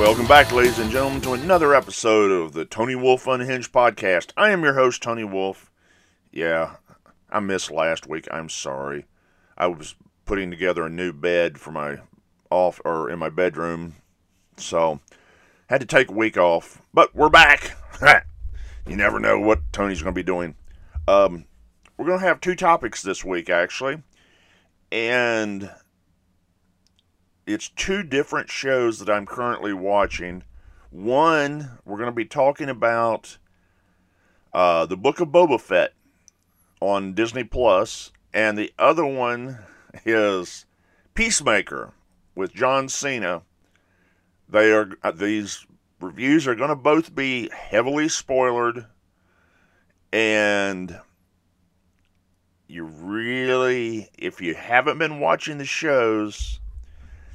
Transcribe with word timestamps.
Welcome 0.00 0.26
back, 0.26 0.50
ladies 0.50 0.78
and 0.78 0.90
gentlemen, 0.90 1.20
to 1.20 1.34
another 1.34 1.74
episode 1.74 2.30
of 2.30 2.54
the 2.54 2.64
Tony 2.64 2.94
Wolfe 2.94 3.26
Unhinged 3.26 3.70
podcast. 3.70 4.32
I 4.34 4.48
am 4.48 4.62
your 4.62 4.72
host, 4.72 5.02
Tony 5.02 5.24
Wolfe. 5.24 5.70
Yeah, 6.32 6.76
I 7.28 7.40
missed 7.40 7.70
last 7.70 8.08
week. 8.08 8.26
I'm 8.32 8.48
sorry. 8.48 9.04
I 9.58 9.66
was 9.66 9.94
putting 10.24 10.50
together 10.50 10.86
a 10.86 10.88
new 10.88 11.12
bed 11.12 11.60
for 11.60 11.70
my 11.70 11.98
off 12.50 12.80
or 12.82 13.10
in 13.10 13.18
my 13.18 13.28
bedroom, 13.28 13.96
so 14.56 15.00
had 15.68 15.82
to 15.82 15.86
take 15.86 16.08
a 16.08 16.14
week 16.14 16.38
off. 16.38 16.80
But 16.94 17.14
we're 17.14 17.28
back. 17.28 17.76
you 18.88 18.96
never 18.96 19.20
know 19.20 19.38
what 19.38 19.70
Tony's 19.70 20.00
going 20.00 20.14
to 20.14 20.18
be 20.18 20.24
doing. 20.24 20.54
Um, 21.08 21.44
we're 21.98 22.06
going 22.06 22.20
to 22.20 22.26
have 22.26 22.40
two 22.40 22.56
topics 22.56 23.02
this 23.02 23.22
week, 23.22 23.50
actually, 23.50 24.02
and 24.90 25.70
it's 27.52 27.68
two 27.68 28.02
different 28.02 28.50
shows 28.50 28.98
that 28.98 29.10
I'm 29.10 29.26
currently 29.26 29.72
watching. 29.72 30.44
One, 30.90 31.78
we're 31.84 31.96
going 31.96 32.10
to 32.10 32.14
be 32.14 32.24
talking 32.24 32.68
about 32.68 33.38
uh, 34.52 34.86
the 34.86 34.96
Book 34.96 35.20
of 35.20 35.28
Boba 35.28 35.60
Fett 35.60 35.94
on 36.80 37.14
Disney 37.14 37.44
Plus, 37.44 38.12
and 38.32 38.56
the 38.56 38.72
other 38.78 39.04
one 39.04 39.58
is 40.04 40.66
Peacemaker 41.14 41.92
with 42.34 42.54
John 42.54 42.88
Cena. 42.88 43.42
They 44.48 44.72
are 44.72 44.90
uh, 45.02 45.12
these 45.12 45.66
reviews 46.00 46.46
are 46.46 46.54
going 46.54 46.70
to 46.70 46.76
both 46.76 47.14
be 47.14 47.50
heavily 47.52 48.08
spoiled, 48.08 48.84
and 50.12 50.98
you 52.66 52.84
really, 52.84 54.08
if 54.16 54.40
you 54.40 54.54
haven't 54.54 54.98
been 54.98 55.20
watching 55.20 55.58
the 55.58 55.64
shows, 55.64 56.60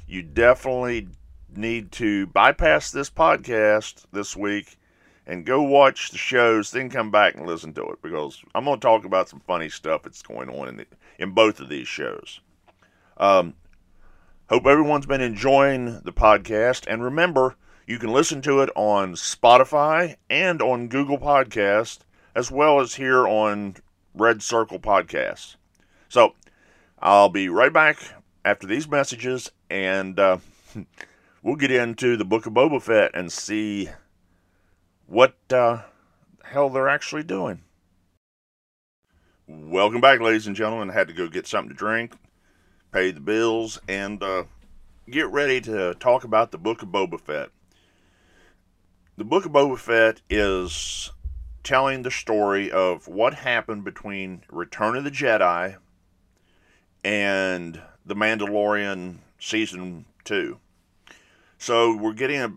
you 0.06 0.22
definitely 0.22 1.08
need 1.54 1.90
to 1.92 2.26
bypass 2.28 2.90
this 2.90 3.10
podcast 3.10 4.04
this 4.12 4.36
week 4.36 4.76
and 5.26 5.44
go 5.44 5.62
watch 5.62 6.10
the 6.10 6.18
shows, 6.18 6.70
then 6.70 6.88
come 6.88 7.10
back 7.10 7.34
and 7.34 7.46
listen 7.46 7.72
to 7.74 7.84
it 7.88 8.00
because 8.00 8.42
I'm 8.54 8.64
going 8.64 8.78
to 8.78 8.86
talk 8.86 9.04
about 9.04 9.28
some 9.28 9.40
funny 9.40 9.68
stuff 9.68 10.02
that's 10.02 10.22
going 10.22 10.48
on 10.48 10.68
in 10.68 10.76
the, 10.76 10.86
in 11.18 11.32
both 11.32 11.58
of 11.58 11.68
these 11.68 11.88
shows. 11.88 12.40
Um, 13.16 13.54
hope 14.48 14.66
everyone's 14.66 15.06
been 15.06 15.20
enjoying 15.20 16.00
the 16.04 16.12
podcast, 16.12 16.84
and 16.86 17.02
remember, 17.02 17.56
you 17.86 17.98
can 17.98 18.12
listen 18.12 18.42
to 18.42 18.60
it 18.60 18.70
on 18.76 19.14
Spotify 19.14 20.16
and 20.30 20.60
on 20.62 20.88
Google 20.88 21.18
Podcast, 21.18 22.00
as 22.34 22.50
well 22.50 22.80
as 22.80 22.94
here 22.94 23.26
on 23.26 23.76
Red 24.14 24.42
Circle 24.42 24.78
Podcasts. 24.78 25.56
So 26.08 26.34
I'll 27.00 27.28
be 27.28 27.48
right 27.48 27.72
back 27.72 27.98
after 28.44 28.66
these 28.66 28.88
messages, 28.88 29.50
and 29.70 30.18
uh, 30.18 30.38
we'll 31.42 31.56
get 31.56 31.70
into 31.70 32.16
the 32.16 32.24
Book 32.24 32.46
of 32.46 32.52
Boba 32.52 32.80
Fett 32.80 33.10
and 33.14 33.30
see 33.32 33.88
what 35.06 35.36
uh, 35.50 35.82
hell 36.44 36.70
they're 36.70 36.88
actually 36.88 37.22
doing. 37.22 37.62
Welcome 39.48 40.00
back, 40.00 40.20
ladies 40.20 40.46
and 40.46 40.56
gentlemen. 40.56 40.90
I 40.90 40.94
had 40.94 41.08
to 41.08 41.14
go 41.14 41.28
get 41.28 41.46
something 41.46 41.70
to 41.70 41.76
drink, 41.76 42.14
pay 42.90 43.12
the 43.12 43.20
bills, 43.20 43.78
and 43.88 44.22
uh, 44.22 44.44
get 45.08 45.28
ready 45.28 45.60
to 45.60 45.94
talk 45.94 46.24
about 46.24 46.50
the 46.50 46.58
Book 46.58 46.82
of 46.82 46.88
Boba 46.88 47.20
Fett. 47.20 47.50
The 49.16 49.24
Book 49.24 49.46
of 49.46 49.52
Boba 49.52 49.78
Fett 49.78 50.20
is 50.28 51.12
telling 51.62 52.02
the 52.02 52.10
story 52.10 52.70
of 52.70 53.08
what 53.08 53.34
happened 53.34 53.84
between 53.84 54.42
Return 54.50 54.96
of 54.96 55.04
the 55.04 55.10
Jedi 55.10 55.76
and 57.04 57.80
The 58.04 58.14
Mandalorian 58.14 59.18
season 59.38 60.06
2. 60.24 60.58
So 61.58 61.96
we're 61.96 62.12
getting 62.12 62.40
a, 62.40 62.52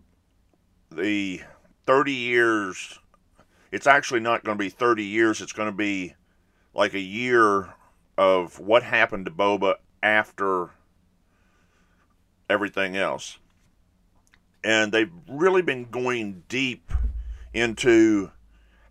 the 0.92 1.42
30 1.86 2.12
years. 2.14 3.00
It's 3.72 3.88
actually 3.88 4.20
not 4.20 4.44
going 4.44 4.58
to 4.58 4.64
be 4.64 4.70
30 4.70 5.04
years, 5.04 5.42
it's 5.42 5.54
going 5.54 5.70
to 5.70 5.76
be 5.76 6.16
like 6.74 6.94
a 6.94 7.00
year 7.00 7.70
of 8.18 8.59
what 8.59 8.84
happened 8.84 9.26
to 9.26 9.31
Boba 9.31 9.76
after 10.04 10.72
everything 12.50 12.98
else. 12.98 13.38
And 14.64 14.92
they've 14.92 15.12
really 15.28 15.62
been 15.62 15.86
going 15.86 16.44
deep 16.50 16.92
into 17.54 18.31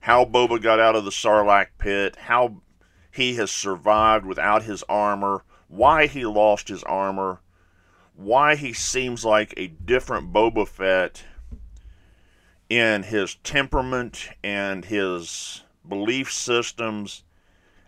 how 0.00 0.24
Boba 0.24 0.62
got 0.62 0.80
out 0.80 0.96
of 0.96 1.04
the 1.04 1.10
Sarlacc 1.10 1.66
pit, 1.78 2.16
how 2.16 2.62
he 3.10 3.34
has 3.34 3.50
survived 3.50 4.24
without 4.24 4.62
his 4.62 4.82
armor, 4.88 5.44
why 5.68 6.06
he 6.06 6.24
lost 6.24 6.68
his 6.68 6.82
armor, 6.84 7.40
why 8.18 8.56
he 8.56 8.72
seems 8.72 9.24
like 9.24 9.54
a 9.56 9.68
different 9.68 10.32
Boba 10.32 10.66
Fett 10.66 11.22
in 12.68 13.04
his 13.04 13.36
temperament 13.36 14.30
and 14.42 14.84
his 14.84 15.62
belief 15.88 16.32
systems, 16.32 17.22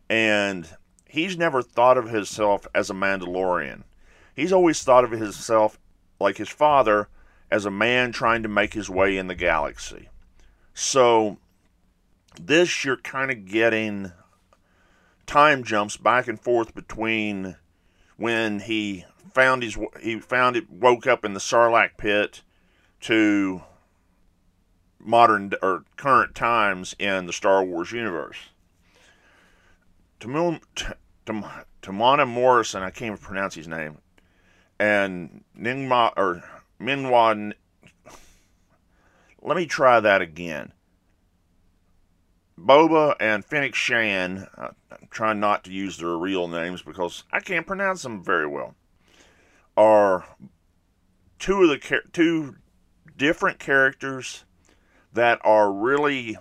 and 0.08 0.68
he's 1.08 1.36
never 1.36 1.62
thought 1.62 1.98
of 1.98 2.10
himself 2.10 2.64
as 2.72 2.88
a 2.90 2.94
Mandalorian. 2.94 3.82
He's 4.36 4.52
always 4.52 4.80
thought 4.84 5.02
of 5.02 5.10
himself, 5.10 5.80
like 6.20 6.36
his 6.36 6.48
father, 6.48 7.08
as 7.50 7.66
a 7.66 7.70
man 7.70 8.12
trying 8.12 8.44
to 8.44 8.48
make 8.48 8.72
his 8.72 8.88
way 8.88 9.16
in 9.16 9.26
the 9.26 9.34
galaxy. 9.34 10.10
So, 10.74 11.38
this 12.40 12.84
you're 12.84 12.98
kind 12.98 13.32
of 13.32 13.46
getting 13.46 14.12
time 15.26 15.64
jumps 15.64 15.96
back 15.96 16.28
and 16.28 16.38
forth 16.40 16.72
between 16.72 17.56
when 18.16 18.60
he 18.60 19.04
found 19.32 19.62
his 19.62 19.78
he 20.00 20.18
found 20.18 20.56
it 20.56 20.70
woke 20.70 21.06
up 21.06 21.24
in 21.24 21.34
the 21.34 21.40
Sarlacc 21.40 21.96
pit 21.96 22.42
to 23.02 23.62
modern 24.98 25.52
or 25.62 25.84
current 25.96 26.34
times 26.34 26.94
in 26.98 27.26
the 27.26 27.32
Star 27.32 27.64
Wars 27.64 27.92
universe. 27.92 28.36
Tamana 30.20 32.28
Morrison, 32.28 32.82
I 32.82 32.90
can't 32.90 33.12
even 33.12 33.18
pronounce 33.18 33.54
his 33.54 33.68
name, 33.68 33.98
and 34.78 35.44
Ningma 35.58 36.12
or 36.16 36.42
Minwa. 36.80 37.54
Let 39.42 39.56
me 39.56 39.64
try 39.64 40.00
that 40.00 40.20
again. 40.20 40.74
Boba 42.58 43.16
and 43.18 43.42
Fennec 43.42 43.74
Shand, 43.74 44.46
I'm 44.58 44.74
trying 45.08 45.40
not 45.40 45.64
to 45.64 45.72
use 45.72 45.96
their 45.96 46.18
real 46.18 46.46
names 46.46 46.82
because 46.82 47.24
I 47.32 47.40
can't 47.40 47.66
pronounce 47.66 48.02
them 48.02 48.22
very 48.22 48.46
well, 48.46 48.74
are 49.80 50.26
two 51.38 51.62
of 51.62 51.70
the 51.70 52.00
two 52.12 52.54
different 53.16 53.58
characters 53.58 54.44
that 55.14 55.40
are 55.42 55.72
really 55.72 56.36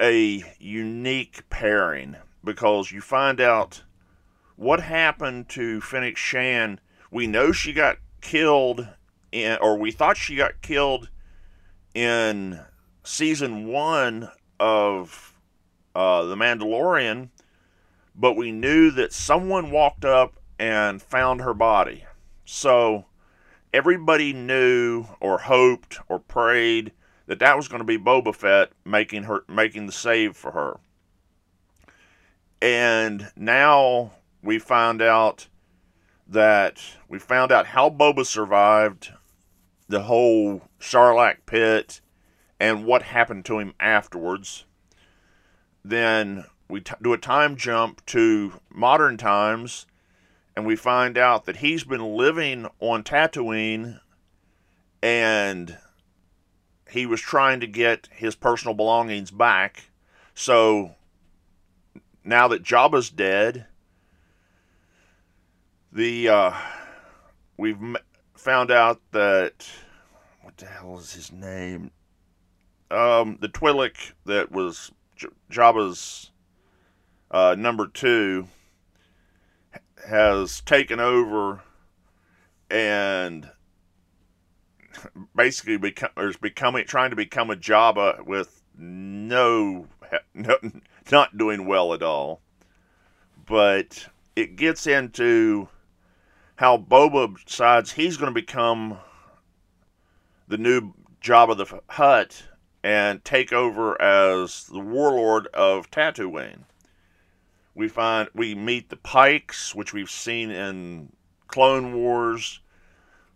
a 0.00 0.42
unique 0.58 1.48
pairing 1.48 2.16
because 2.42 2.90
you 2.90 3.00
find 3.00 3.40
out 3.40 3.84
what 4.56 4.80
happened 4.80 5.48
to 5.48 5.80
Fennec 5.80 6.16
Shand. 6.16 6.80
We 7.08 7.28
know 7.28 7.52
she 7.52 7.72
got 7.72 7.98
killed 8.20 8.88
in, 9.30 9.56
or 9.60 9.78
we 9.78 9.92
thought 9.92 10.16
she 10.16 10.34
got 10.34 10.60
killed 10.60 11.08
in 11.94 12.58
season 13.04 13.68
one 13.68 14.28
of 14.58 15.34
uh, 15.94 16.24
The 16.24 16.34
Mandalorian, 16.34 17.28
but 18.16 18.32
we 18.32 18.50
knew 18.50 18.90
that 18.90 19.12
someone 19.12 19.70
walked 19.70 20.04
up 20.04 20.40
and 20.58 21.02
found 21.02 21.40
her 21.40 21.54
body. 21.54 22.04
So 22.44 23.06
everybody 23.72 24.32
knew 24.32 25.06
or 25.20 25.38
hoped 25.38 25.98
or 26.08 26.18
prayed 26.18 26.92
that 27.26 27.38
that 27.38 27.56
was 27.56 27.68
going 27.68 27.80
to 27.80 27.84
be 27.84 27.98
Boba 27.98 28.34
Fett 28.34 28.70
making 28.84 29.24
her 29.24 29.44
making 29.48 29.86
the 29.86 29.92
save 29.92 30.36
for 30.36 30.52
her. 30.52 30.78
And 32.60 33.30
now 33.36 34.12
we 34.42 34.58
find 34.58 35.02
out 35.02 35.48
that 36.26 36.80
we 37.08 37.18
found 37.18 37.52
out 37.52 37.66
how 37.66 37.90
Boba 37.90 38.24
survived 38.24 39.12
the 39.88 40.02
whole 40.02 40.62
Sarlacc 40.80 41.38
pit 41.46 42.00
and 42.58 42.86
what 42.86 43.02
happened 43.02 43.44
to 43.46 43.58
him 43.58 43.74
afterwards. 43.78 44.64
Then 45.84 46.44
we 46.68 46.80
t- 46.80 46.94
do 47.02 47.12
a 47.12 47.18
time 47.18 47.56
jump 47.56 48.04
to 48.06 48.54
modern 48.70 49.18
times 49.18 49.86
and 50.56 50.66
we 50.66 50.76
find 50.76 51.18
out 51.18 51.46
that 51.46 51.56
he's 51.56 51.84
been 51.84 52.16
living 52.16 52.68
on 52.80 53.02
Tatooine 53.02 54.00
and 55.02 55.76
he 56.90 57.06
was 57.06 57.20
trying 57.20 57.60
to 57.60 57.66
get 57.66 58.08
his 58.12 58.34
personal 58.34 58.74
belongings 58.74 59.30
back. 59.30 59.90
So 60.34 60.94
now 62.22 62.48
that 62.48 62.62
Jabba's 62.62 63.10
dead, 63.10 63.66
the 65.92 66.28
uh, 66.28 66.52
we've 67.56 67.78
found 68.34 68.70
out 68.70 69.00
that 69.12 69.68
what 70.42 70.56
the 70.56 70.66
hell 70.66 70.98
is 70.98 71.12
his 71.12 71.32
name? 71.32 71.90
Um, 72.90 73.38
the 73.40 73.48
Twi'lek 73.48 74.12
that 74.26 74.52
was 74.52 74.92
J- 75.16 75.28
Jabba's 75.50 76.30
uh, 77.30 77.56
number 77.58 77.88
two 77.88 78.46
has 80.06 80.60
taken 80.60 81.00
over 81.00 81.62
and 82.70 83.50
basically 85.34 85.76
become 85.76 86.10
is 86.18 86.36
becoming 86.36 86.86
trying 86.86 87.10
to 87.10 87.16
become 87.16 87.50
a 87.50 87.56
Jabba 87.56 88.24
with 88.24 88.62
no, 88.76 89.86
no 90.34 90.58
not 91.10 91.36
doing 91.36 91.66
well 91.66 91.92
at 91.92 92.02
all. 92.02 92.40
But 93.46 94.08
it 94.36 94.56
gets 94.56 94.86
into 94.86 95.68
how 96.56 96.78
Boba 96.78 97.44
decides 97.44 97.92
he's 97.92 98.16
going 98.16 98.32
to 98.32 98.40
become 98.40 98.98
the 100.48 100.58
new 100.58 100.92
Jabba 101.22 101.56
the 101.56 101.80
Hutt 101.88 102.44
and 102.82 103.24
take 103.24 103.52
over 103.52 104.00
as 104.00 104.66
the 104.66 104.80
warlord 104.80 105.46
of 105.48 105.90
Tatooine. 105.90 106.64
We 107.74 107.88
find 107.88 108.28
we 108.34 108.54
meet 108.54 108.88
the 108.88 108.96
Pikes, 108.96 109.74
which 109.74 109.92
we've 109.92 110.10
seen 110.10 110.50
in 110.50 111.12
Clone 111.48 111.94
Wars. 111.94 112.60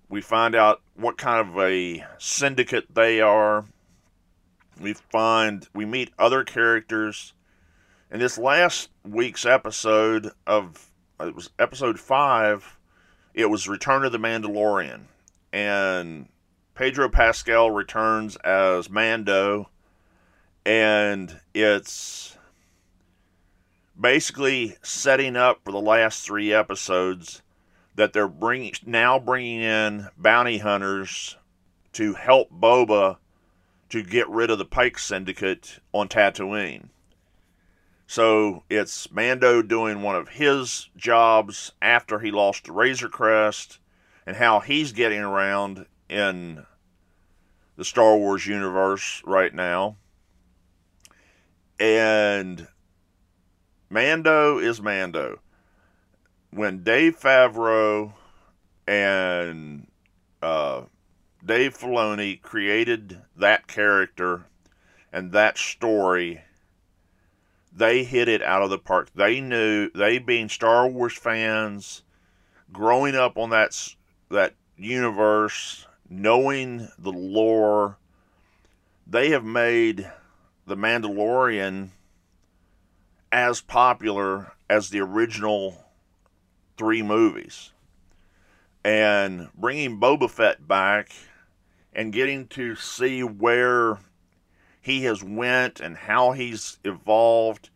We 0.08 0.20
find 0.20 0.54
out 0.54 0.80
what 0.94 1.18
kind 1.18 1.48
of 1.48 1.58
a 1.58 2.04
syndicate 2.18 2.94
they 2.94 3.20
are. 3.20 3.66
We 4.80 4.94
find 4.94 5.68
we 5.74 5.84
meet 5.84 6.12
other 6.18 6.44
characters. 6.44 7.34
In 8.10 8.20
this 8.20 8.38
last 8.38 8.90
week's 9.04 9.44
episode 9.44 10.30
of 10.46 10.88
it 11.20 11.34
was 11.34 11.50
episode 11.58 11.98
five, 11.98 12.78
it 13.34 13.46
was 13.46 13.68
Return 13.68 14.04
of 14.04 14.12
the 14.12 14.18
Mandalorian, 14.18 15.02
and 15.52 16.28
Pedro 16.74 17.08
Pascal 17.08 17.72
returns 17.72 18.36
as 18.36 18.88
Mando, 18.88 19.68
and 20.64 21.40
it's 21.52 22.37
basically 24.00 24.76
setting 24.82 25.36
up 25.36 25.60
for 25.64 25.72
the 25.72 25.80
last 25.80 26.24
three 26.24 26.52
episodes 26.52 27.42
that 27.94 28.12
they're 28.12 28.28
bringing 28.28 28.72
now 28.86 29.18
bringing 29.18 29.60
in 29.60 30.08
bounty 30.16 30.58
hunters 30.58 31.36
to 31.92 32.14
help 32.14 32.50
Boba 32.50 33.16
to 33.88 34.02
get 34.02 34.28
rid 34.28 34.50
of 34.50 34.58
the 34.58 34.64
Pike 34.64 34.98
Syndicate 34.98 35.80
on 35.92 36.08
Tatooine. 36.08 36.90
So 38.06 38.62
it's 38.70 39.10
Mando 39.10 39.62
doing 39.62 40.02
one 40.02 40.16
of 40.16 40.30
his 40.30 40.88
jobs 40.96 41.72
after 41.82 42.20
he 42.20 42.30
lost 42.30 42.64
the 42.64 42.72
Razor 42.72 43.08
Crest 43.08 43.80
and 44.26 44.36
how 44.36 44.60
he's 44.60 44.92
getting 44.92 45.20
around 45.20 45.86
in 46.08 46.64
the 47.76 47.84
Star 47.84 48.16
Wars 48.16 48.46
universe 48.46 49.22
right 49.26 49.54
now. 49.54 49.96
And 51.78 52.68
Mando 53.90 54.58
is 54.58 54.82
Mando. 54.82 55.40
When 56.50 56.82
Dave 56.82 57.18
Favreau 57.18 58.12
and 58.86 59.86
uh, 60.42 60.82
Dave 61.44 61.76
Filoni 61.76 62.40
created 62.40 63.22
that 63.36 63.66
character 63.66 64.44
and 65.10 65.32
that 65.32 65.56
story, 65.56 66.42
they 67.72 68.04
hit 68.04 68.28
it 68.28 68.42
out 68.42 68.62
of 68.62 68.70
the 68.70 68.78
park. 68.78 69.08
They 69.14 69.40
knew 69.40 69.90
they 69.94 70.18
being 70.18 70.50
Star 70.50 70.86
Wars 70.86 71.16
fans, 71.16 72.02
growing 72.72 73.14
up 73.14 73.38
on 73.38 73.50
that 73.50 73.94
that 74.30 74.54
universe, 74.76 75.86
knowing 76.10 76.88
the 76.98 77.12
lore, 77.12 77.96
they 79.06 79.30
have 79.30 79.44
made 79.44 80.10
the 80.66 80.76
Mandalorian 80.76 81.90
as 83.30 83.60
popular 83.60 84.52
as 84.68 84.90
the 84.90 85.00
original 85.00 85.84
three 86.76 87.02
movies. 87.02 87.72
And 88.84 89.48
bringing 89.54 90.00
Boba 90.00 90.30
Fett 90.30 90.66
back 90.66 91.12
and 91.92 92.12
getting 92.12 92.46
to 92.48 92.76
see 92.76 93.22
where 93.22 93.98
he 94.80 95.04
has 95.04 95.22
went 95.22 95.80
and 95.80 95.96
how 95.96 96.32
he's 96.32 96.78
evolved 96.84 97.70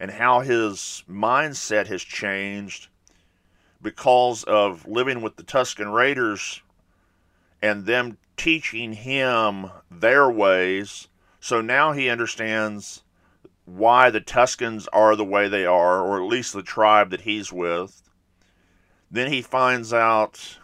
and 0.00 0.10
how 0.10 0.40
his 0.40 1.04
mindset 1.08 1.86
has 1.86 2.02
changed 2.02 2.88
because 3.80 4.44
of 4.44 4.86
living 4.86 5.20
with 5.20 5.36
the 5.36 5.42
Tusken 5.42 5.92
Raiders 5.92 6.62
and 7.62 7.86
them 7.86 8.18
teaching 8.36 8.94
him 8.94 9.70
their 9.90 10.30
ways. 10.30 11.08
So 11.40 11.60
now 11.60 11.92
he 11.92 12.08
understands 12.08 13.03
why 13.64 14.10
the 14.10 14.20
Tuskens 14.20 14.86
are 14.92 15.16
the 15.16 15.24
way 15.24 15.48
they 15.48 15.64
are, 15.64 16.02
or 16.02 16.22
at 16.22 16.28
least 16.28 16.52
the 16.52 16.62
tribe 16.62 17.10
that 17.10 17.22
he's 17.22 17.52
with. 17.52 18.02
Then 19.10 19.32
he 19.32 19.42
finds 19.42 19.92
out 19.92 20.58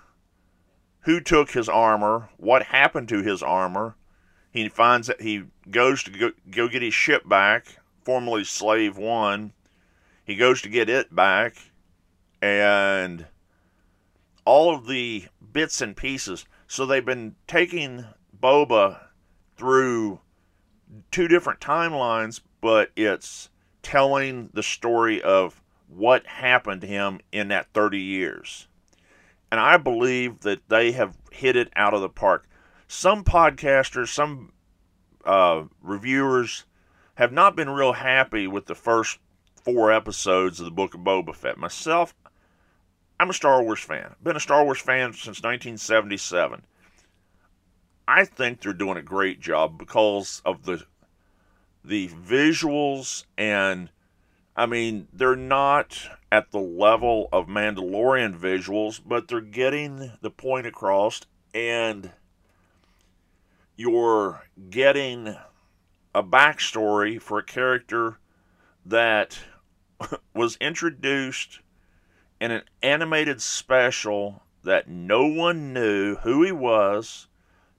who 1.00 1.20
took 1.20 1.52
his 1.52 1.68
armor, 1.68 2.28
what 2.36 2.64
happened 2.64 3.08
to 3.08 3.22
his 3.22 3.42
armor. 3.42 3.96
He 4.52 4.68
finds 4.68 5.06
that 5.06 5.22
he 5.22 5.44
goes 5.70 6.02
to 6.02 6.10
go, 6.10 6.32
go 6.50 6.68
get 6.68 6.82
his 6.82 6.94
ship 6.94 7.28
back, 7.28 7.76
formerly 8.04 8.44
Slave 8.44 8.98
One. 8.98 9.52
He 10.24 10.36
goes 10.36 10.60
to 10.62 10.68
get 10.68 10.88
it 10.88 11.14
back, 11.14 11.56
and 12.42 13.26
all 14.44 14.74
of 14.74 14.86
the 14.86 15.26
bits 15.52 15.80
and 15.80 15.96
pieces. 15.96 16.44
So 16.66 16.84
they've 16.84 17.04
been 17.04 17.36
taking 17.46 18.04
Boba 18.38 19.00
through 19.56 20.20
two 21.10 21.28
different 21.28 21.60
timelines, 21.60 22.40
but 22.60 22.90
it's 22.96 23.50
telling 23.82 24.50
the 24.52 24.62
story 24.62 25.22
of 25.22 25.62
what 25.88 26.26
happened 26.26 26.80
to 26.82 26.86
him 26.86 27.20
in 27.32 27.48
that 27.48 27.72
30 27.72 27.98
years. 27.98 28.68
And 29.50 29.58
I 29.58 29.76
believe 29.76 30.40
that 30.40 30.68
they 30.68 30.92
have 30.92 31.16
hit 31.32 31.56
it 31.56 31.72
out 31.74 31.94
of 31.94 32.00
the 32.00 32.08
park. 32.08 32.48
Some 32.86 33.24
podcasters, 33.24 34.08
some 34.08 34.52
uh, 35.24 35.64
reviewers 35.82 36.64
have 37.14 37.32
not 37.32 37.56
been 37.56 37.70
real 37.70 37.94
happy 37.94 38.46
with 38.46 38.66
the 38.66 38.74
first 38.74 39.18
four 39.64 39.92
episodes 39.92 40.60
of 40.60 40.64
the 40.64 40.70
Book 40.70 40.94
of 40.94 41.00
Boba 41.00 41.34
Fett. 41.34 41.58
Myself, 41.58 42.14
I'm 43.18 43.30
a 43.30 43.34
Star 43.34 43.62
Wars 43.62 43.80
fan. 43.80 44.14
Been 44.22 44.36
a 44.36 44.40
Star 44.40 44.64
Wars 44.64 44.80
fan 44.80 45.12
since 45.12 45.42
1977. 45.42 46.62
I 48.08 48.24
think 48.24 48.60
they're 48.60 48.72
doing 48.72 48.96
a 48.96 49.02
great 49.02 49.40
job 49.40 49.78
because 49.78 50.40
of 50.44 50.64
the 50.64 50.84
the 51.84 52.08
visuals 52.08 53.24
and 53.36 53.90
I 54.56 54.66
mean, 54.66 55.08
they're 55.12 55.36
not 55.36 55.98
at 56.30 56.50
the 56.50 56.60
level 56.60 57.28
of 57.32 57.46
Mandalorian 57.46 58.38
visuals, 58.38 59.00
but 59.04 59.28
they're 59.28 59.40
getting 59.40 60.12
the 60.20 60.30
point 60.30 60.66
across 60.66 61.22
and 61.54 62.10
you're 63.76 64.42
getting 64.68 65.34
a 66.14 66.22
backstory 66.22 67.20
for 67.20 67.38
a 67.38 67.44
character 67.44 68.18
that 68.84 69.38
was 70.34 70.56
introduced 70.60 71.60
in 72.40 72.50
an 72.50 72.62
animated 72.82 73.40
special 73.40 74.42
that 74.62 74.88
no 74.88 75.26
one 75.26 75.72
knew 75.72 76.16
who 76.16 76.42
he 76.42 76.52
was, 76.52 77.28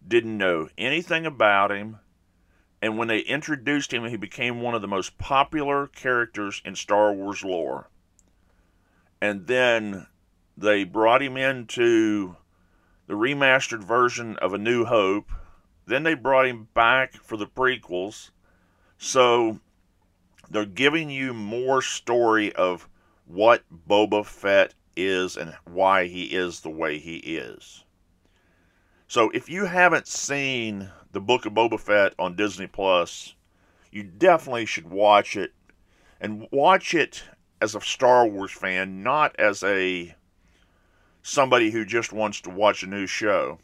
didn't 0.08 0.38
know 0.38 0.70
anything 0.78 1.26
about 1.26 1.72
him, 1.72 2.00
and 2.82 2.98
when 2.98 3.08
they 3.08 3.20
introduced 3.20 3.94
him, 3.94 4.06
he 4.06 4.18
became 4.18 4.62
one 4.62 4.74
of 4.74 4.82
the 4.82 4.88
most 4.88 5.18
popular 5.18 5.88
characters 5.88 6.62
in 6.66 6.76
Star 6.76 7.14
Wars 7.14 7.44
lore. 7.44 7.90
And 9.22 9.46
then 9.46 10.08
they 10.58 10.84
brought 10.84 11.22
him 11.22 11.38
into 11.38 12.36
the 13.06 13.14
remastered 13.14 13.84
version 13.84 14.36
of 14.38 14.54
A 14.54 14.58
New 14.58 14.86
Hope. 14.86 15.32
Then 15.86 16.04
they 16.04 16.16
brought 16.16 16.48
him 16.48 16.70
back 16.74 17.14
for 17.14 17.38
the 17.38 17.46
prequels. 17.46 18.32
So 18.98 19.60
they're 20.50 20.66
giving 20.66 21.10
you 21.10 21.34
more 21.34 21.82
story 21.82 22.52
of 22.54 22.88
what 23.26 23.64
Boba 23.88 24.26
Fett 24.26 24.74
is 24.96 25.38
and 25.38 25.56
why 25.66 26.08
he 26.08 26.26
is 26.26 26.62
the 26.62 26.70
way 26.70 26.98
he 26.98 27.18
is. 27.18 27.84
So 29.12 29.30
if 29.32 29.50
you 29.50 29.66
haven't 29.66 30.08
seen 30.08 30.90
the 31.12 31.20
Book 31.20 31.46
of 31.46 31.52
Boba 31.52 31.78
Fett 31.78 32.14
on 32.18 32.38
Disney 32.38 32.66
Plus, 32.66 33.36
you 33.92 34.04
definitely 34.04 34.66
should 34.66 34.90
watch 34.90 35.36
it 35.36 35.52
and 36.22 36.48
watch 36.50 36.94
it 36.94 37.22
as 37.60 37.76
a 37.76 37.82
Star 37.82 38.26
Wars 38.26 38.54
fan, 38.54 39.04
not 39.04 39.38
as 39.38 39.64
a 39.64 40.16
somebody 41.24 41.72
who 41.72 41.84
just 41.84 42.14
wants 42.14 42.40
to 42.40 42.50
watch 42.50 42.84
a 42.84 42.88
new 42.88 43.06
show. 43.06 43.60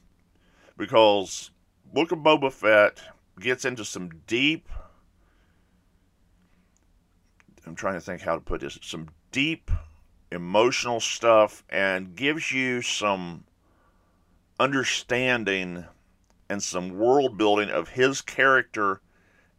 Because 0.76 1.52
Book 1.94 2.12
of 2.12 2.20
Boba 2.20 2.52
Fett 2.52 3.02
gets 3.40 3.64
into 3.64 3.86
some 3.86 4.10
deep 4.28 4.68
I'm 7.66 7.76
trying 7.76 7.94
to 7.94 8.02
think 8.02 8.20
how 8.20 8.36
to 8.36 8.42
put 8.42 8.60
this, 8.60 8.78
some 8.82 9.08
deep 9.32 9.72
emotional 10.30 11.00
stuff 11.00 11.64
and 11.70 12.18
gives 12.18 12.52
you 12.52 12.82
some 12.82 13.46
understanding 14.60 15.86
and 16.50 16.64
some 16.64 16.98
world 16.98 17.38
building 17.38 17.70
of 17.70 17.90
his 17.90 18.22
character 18.22 19.02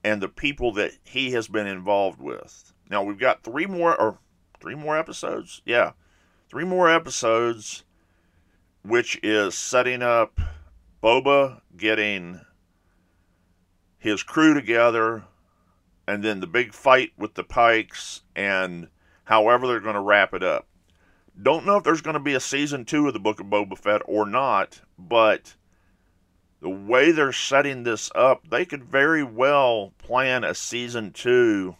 and 0.02 0.20
the 0.22 0.28
people 0.28 0.72
that 0.72 0.92
he 1.04 1.32
has 1.32 1.48
been 1.48 1.66
involved 1.66 2.20
with. 2.20 2.72
Now 2.90 3.02
we've 3.02 3.18
got 3.18 3.42
three 3.42 3.66
more 3.66 3.98
or 4.00 4.18
three 4.60 4.74
more 4.74 4.98
episodes. 4.98 5.62
Yeah. 5.64 5.92
Three 6.48 6.64
more 6.64 6.88
episodes 6.90 7.84
which 8.82 9.20
is 9.22 9.54
setting 9.54 10.02
up 10.02 10.40
Boba 11.02 11.60
getting 11.76 12.40
his 13.98 14.22
crew 14.22 14.54
together, 14.54 15.24
and 16.06 16.22
then 16.22 16.40
the 16.40 16.46
big 16.46 16.72
fight 16.72 17.12
with 17.18 17.34
the 17.34 17.44
Pikes, 17.44 18.22
and 18.34 18.88
however 19.24 19.66
they're 19.66 19.80
going 19.80 19.94
to 19.94 20.00
wrap 20.00 20.32
it 20.32 20.42
up. 20.42 20.66
Don't 21.40 21.64
know 21.64 21.76
if 21.76 21.84
there's 21.84 22.00
going 22.00 22.14
to 22.14 22.20
be 22.20 22.34
a 22.34 22.40
season 22.40 22.84
two 22.84 23.06
of 23.06 23.12
the 23.12 23.20
Book 23.20 23.38
of 23.38 23.46
Boba 23.46 23.78
Fett 23.78 24.02
or 24.06 24.26
not, 24.26 24.80
but 24.98 25.54
the 26.60 26.68
way 26.68 27.12
they're 27.12 27.32
setting 27.32 27.84
this 27.84 28.10
up, 28.14 28.48
they 28.50 28.64
could 28.64 28.82
very 28.82 29.22
well 29.22 29.92
plan 29.98 30.42
a 30.42 30.54
season 30.54 31.12
two 31.12 31.76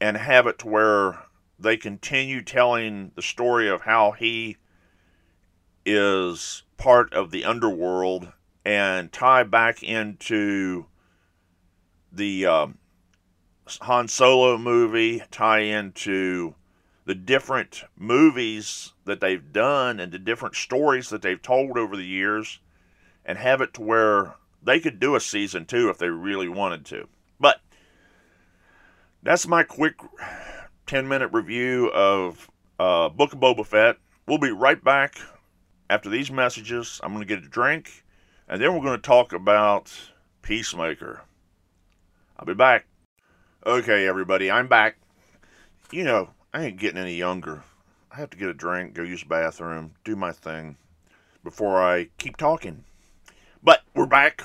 and 0.00 0.16
have 0.16 0.46
it 0.46 0.58
to 0.60 0.68
where 0.68 1.24
they 1.58 1.76
continue 1.76 2.42
telling 2.42 3.12
the 3.14 3.22
story 3.22 3.68
of 3.68 3.82
how 3.82 4.12
he 4.12 4.56
is 5.84 6.62
part 6.78 7.12
of 7.12 7.30
the 7.30 7.44
underworld 7.44 8.32
and 8.64 9.12
tie 9.12 9.42
back 9.42 9.82
into 9.82 10.86
the 12.10 12.46
um, 12.46 12.78
Han 13.82 14.08
Solo 14.08 14.56
movie, 14.56 15.22
tie 15.30 15.60
into 15.60 16.54
the 17.06 17.14
different 17.14 17.84
movies 17.96 18.92
that 19.04 19.20
they've 19.20 19.52
done 19.52 20.00
and 20.00 20.12
the 20.12 20.18
different 20.18 20.56
stories 20.56 21.08
that 21.08 21.22
they've 21.22 21.40
told 21.40 21.78
over 21.78 21.96
the 21.96 22.04
years 22.04 22.58
and 23.24 23.38
have 23.38 23.60
it 23.60 23.72
to 23.74 23.80
where 23.80 24.34
they 24.62 24.80
could 24.80 24.98
do 24.98 25.14
a 25.14 25.20
season 25.20 25.64
two 25.64 25.88
if 25.88 25.98
they 25.98 26.08
really 26.08 26.48
wanted 26.48 26.84
to. 26.84 27.06
But 27.38 27.60
that's 29.22 29.46
my 29.46 29.62
quick 29.62 29.94
10 30.86 31.06
minute 31.06 31.30
review 31.32 31.90
of 31.92 32.50
uh, 32.80 33.08
Book 33.08 33.32
of 33.32 33.38
Boba 33.38 33.64
Fett. 33.64 33.96
We'll 34.26 34.38
be 34.38 34.50
right 34.50 34.82
back 34.82 35.16
after 35.88 36.10
these 36.10 36.32
messages. 36.32 37.00
I'm 37.04 37.12
going 37.12 37.26
to 37.26 37.34
get 37.34 37.44
a 37.44 37.48
drink 37.48 38.04
and 38.48 38.60
then 38.60 38.74
we're 38.74 38.82
going 38.82 39.00
to 39.00 39.02
talk 39.06 39.32
about 39.32 39.92
Peacemaker. 40.42 41.22
I'll 42.36 42.46
be 42.46 42.54
back. 42.54 42.86
Okay, 43.64 44.08
everybody, 44.08 44.50
I'm 44.50 44.66
back. 44.66 44.96
You 45.92 46.04
know, 46.04 46.30
I 46.56 46.64
ain't 46.64 46.78
getting 46.78 46.98
any 46.98 47.16
younger. 47.16 47.64
I 48.10 48.16
have 48.16 48.30
to 48.30 48.38
get 48.38 48.48
a 48.48 48.54
drink, 48.54 48.94
go 48.94 49.02
use 49.02 49.20
the 49.20 49.28
bathroom, 49.28 49.92
do 50.04 50.16
my 50.16 50.32
thing 50.32 50.78
before 51.44 51.82
I 51.82 52.08
keep 52.16 52.38
talking. 52.38 52.84
But 53.62 53.82
we're 53.94 54.06
back 54.06 54.42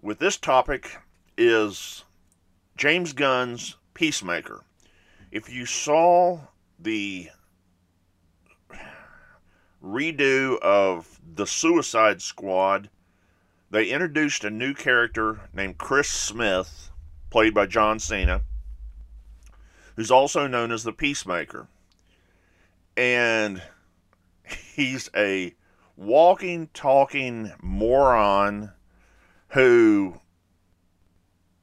with 0.00 0.18
this 0.18 0.38
topic 0.38 0.96
is 1.36 2.04
James 2.78 3.12
Gunn's 3.12 3.76
Peacemaker. 3.92 4.62
If 5.30 5.52
you 5.52 5.66
saw 5.66 6.40
the 6.78 7.28
redo 9.84 10.58
of 10.60 11.20
the 11.34 11.46
Suicide 11.46 12.22
Squad, 12.22 12.88
they 13.70 13.90
introduced 13.90 14.42
a 14.42 14.50
new 14.50 14.72
character 14.72 15.50
named 15.52 15.76
Chris 15.76 16.08
Smith, 16.08 16.90
played 17.28 17.52
by 17.52 17.66
John 17.66 17.98
Cena 17.98 18.40
who's 20.00 20.10
also 20.10 20.46
known 20.46 20.72
as 20.72 20.82
the 20.82 20.94
Peacemaker. 20.94 21.68
And 22.96 23.62
he's 24.74 25.10
a 25.14 25.54
walking, 25.94 26.70
talking 26.72 27.52
moron 27.60 28.72
who 29.48 30.18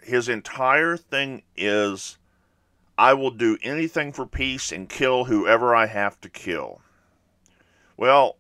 his 0.04 0.30
entire 0.30 0.98
thing 0.98 1.42
is 1.56 2.20
I 2.96 3.16
will 3.16 3.32
do 3.32 3.58
anything 3.64 4.14
for 4.14 4.28
peace 4.28 4.72
and 4.72 4.88
kill 4.88 5.24
whoever 5.24 5.76
I 5.76 5.88
have 5.88 6.22
to 6.22 6.30
kill. 6.30 6.82
Well, 7.98 8.38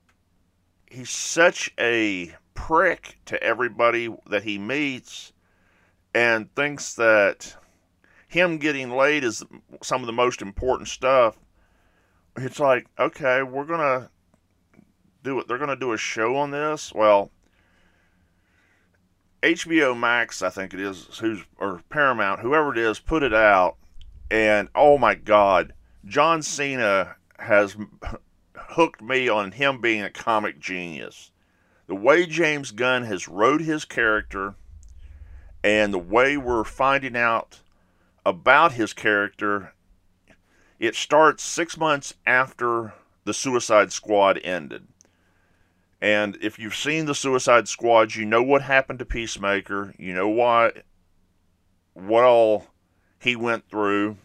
he's 0.86 1.10
such 1.10 1.74
a 1.80 2.36
prick 2.54 3.18
to 3.25 3.42
everybody 3.42 4.16
that 4.27 4.44
he 4.44 4.60
meets 4.60 5.34
and 6.13 6.54
thinks 6.54 6.94
that 6.94 7.58
him 8.27 8.57
getting 8.57 8.91
laid 8.91 9.24
is 9.24 9.43
some 9.81 10.01
of 10.01 10.07
the 10.07 10.13
most 10.13 10.41
important 10.41 10.89
stuff. 10.89 11.38
It's 12.36 12.60
like, 12.60 12.88
okay, 13.00 13.41
we're 13.41 13.65
gonna 13.65 14.12
do 15.24 15.39
it. 15.39 15.48
They're 15.48 15.57
gonna 15.57 15.75
do 15.75 15.93
a 15.93 15.98
show 15.98 16.36
on 16.36 16.51
this. 16.51 16.93
Well, 16.93 17.31
HBO 19.41 19.98
Max, 19.98 20.41
I 20.41 20.50
think 20.50 20.74
it 20.74 20.79
is, 20.79 21.17
who's 21.19 21.43
or 21.57 21.81
Paramount, 21.89 22.41
whoever 22.41 22.72
it 22.72 22.77
is, 22.77 23.00
put 23.00 23.24
it 23.24 23.34
out, 23.34 23.77
and 24.29 24.67
oh 24.75 24.98
my 24.98 25.15
God, 25.15 25.74
John 26.05 26.41
Cena 26.41 27.15
has 27.39 27.77
hooked 28.55 29.01
me 29.01 29.29
on 29.29 29.53
him 29.53 29.79
being 29.79 30.03
a 30.03 30.10
comic 30.10 30.60
genius. 30.60 31.31
The 31.88 31.96
way 31.96 32.25
James 32.25 32.72
Gunn 32.72 33.03
has 33.03 33.29
wrote 33.29 33.62
his 33.62 33.86
character, 33.86 34.55
and 35.63 35.93
the 35.93 36.00
way 36.00 36.36
we're 36.36 36.65
finding 36.65 37.15
out 37.15 37.62
about 38.27 38.74
his 38.74 38.91
character, 38.91 39.74
it 40.79 40.96
starts 40.96 41.41
six 41.41 41.77
months 41.77 42.13
after 42.25 42.93
the 43.24 43.34
Suicide 43.34 43.93
Squad 43.93 44.38
ended. 44.43 44.86
And 46.01 46.38
if 46.41 46.60
you've 46.60 46.75
seen 46.75 47.05
the 47.05 47.15
Suicide 47.15 47.69
Squad, 47.69 48.15
you 48.15 48.25
know 48.25 48.43
what 48.43 48.63
happened 48.63 49.00
to 49.00 49.05
Peacemaker. 49.05 49.96
You 49.98 50.13
know 50.13 50.27
why, 50.27 50.74
what 51.93 52.25
all 52.25 52.67
he 53.17 53.38
went 53.38 53.69
through. 53.69 54.17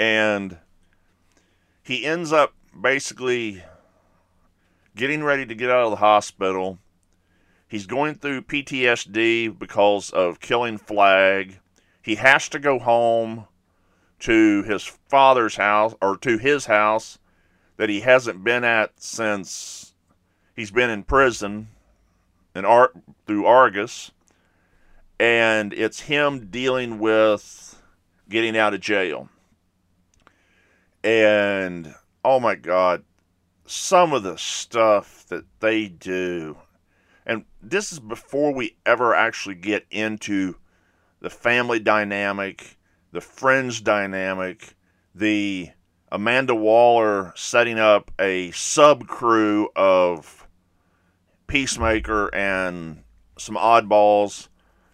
And 0.00 0.58
he 1.80 2.04
ends 2.04 2.32
up 2.32 2.54
basically 2.78 3.62
getting 4.96 5.22
ready 5.22 5.46
to 5.46 5.54
get 5.54 5.70
out 5.70 5.84
of 5.84 5.90
the 5.90 5.96
hospital. 5.96 6.80
He's 7.68 7.86
going 7.86 8.16
through 8.16 8.42
PTSD 8.42 9.56
because 9.56 10.10
of 10.10 10.40
killing 10.40 10.76
Flag 10.76 11.60
he 12.04 12.16
has 12.16 12.48
to 12.50 12.58
go 12.58 12.78
home 12.78 13.46
to 14.20 14.62
his 14.64 14.84
father's 14.84 15.56
house 15.56 15.94
or 16.02 16.16
to 16.18 16.38
his 16.38 16.66
house 16.66 17.18
that 17.76 17.88
he 17.88 18.00
hasn't 18.00 18.44
been 18.44 18.62
at 18.62 18.92
since 19.00 19.94
he's 20.54 20.70
been 20.70 20.90
in 20.90 21.02
prison 21.02 21.68
in 22.54 22.64
Ar- 22.64 22.92
through 23.26 23.46
Argus 23.46 24.12
and 25.18 25.72
it's 25.72 26.00
him 26.00 26.46
dealing 26.50 26.98
with 26.98 27.82
getting 28.28 28.56
out 28.56 28.74
of 28.74 28.80
jail. 28.80 29.28
And 31.02 31.94
oh 32.24 32.40
my 32.40 32.54
god, 32.54 33.04
some 33.66 34.12
of 34.12 34.22
the 34.22 34.36
stuff 34.36 35.24
that 35.28 35.44
they 35.60 35.88
do. 35.88 36.58
And 37.26 37.44
this 37.62 37.92
is 37.92 38.00
before 38.00 38.52
we 38.52 38.76
ever 38.84 39.14
actually 39.14 39.54
get 39.54 39.86
into 39.90 40.56
the 41.24 41.30
family 41.30 41.78
dynamic, 41.78 42.76
the 43.10 43.20
friends 43.22 43.80
dynamic, 43.80 44.76
the 45.14 45.70
Amanda 46.12 46.54
Waller 46.54 47.32
setting 47.34 47.78
up 47.78 48.10
a 48.18 48.50
sub 48.50 49.06
crew 49.06 49.70
of 49.74 50.46
Peacemaker 51.46 52.28
and 52.34 53.04
some 53.38 53.56
oddballs 53.56 54.48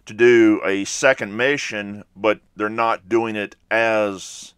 to 0.06 0.14
do 0.14 0.60
a 0.64 0.84
second 0.84 1.36
mission, 1.36 2.04
but 2.14 2.38
they're 2.54 2.68
not 2.68 3.08
doing 3.08 3.34
it 3.34 3.56
as 3.68 4.54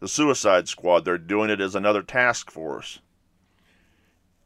the 0.00 0.08
Suicide 0.08 0.68
Squad. 0.68 1.06
They're 1.06 1.16
doing 1.16 1.48
it 1.48 1.62
as 1.62 1.74
another 1.74 2.02
task 2.02 2.50
force. 2.50 3.00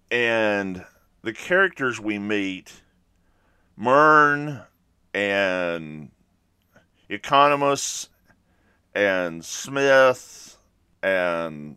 And 0.09 0.85
the 1.23 1.33
characters 1.33 1.99
we 1.99 2.21
meet, 2.21 2.81
Murn 3.77 4.63
and 5.13 6.11
Economos 7.19 8.09
and 8.95 9.45
Smith 9.45 10.59
and 11.03 11.77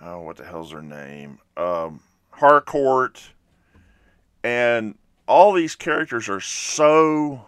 oh, 0.00 0.20
what 0.20 0.36
the 0.36 0.44
hell's 0.44 0.72
her 0.72 0.82
name? 0.82 1.38
Um, 1.56 2.00
Harcourt 2.30 3.32
and 4.42 4.96
all 5.26 5.52
these 5.52 5.76
characters 5.76 6.28
are 6.28 6.40
so 6.40 7.46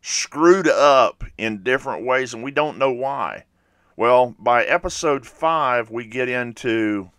screwed 0.00 0.68
up 0.68 1.24
in 1.36 1.62
different 1.62 2.04
ways, 2.06 2.34
and 2.34 2.42
we 2.42 2.50
don't 2.50 2.78
know 2.78 2.92
why. 2.92 3.44
Well, 3.96 4.34
by 4.38 4.64
episode 4.64 5.26
five, 5.26 5.90
we 5.90 6.06
get 6.06 6.28
into 6.28 7.10